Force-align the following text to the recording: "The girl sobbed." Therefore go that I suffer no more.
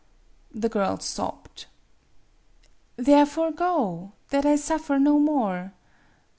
"The 0.63 0.67
girl 0.67 0.97
sobbed." 0.97 1.67
Therefore 2.95 3.51
go 3.51 4.13
that 4.29 4.47
I 4.47 4.55
suffer 4.55 4.97
no 4.97 5.19
more. 5.19 5.73